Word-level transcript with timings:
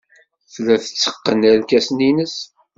Tella 0.53 0.75
tetteqqen 0.83 1.41
irkasen-nnes. 1.51 2.35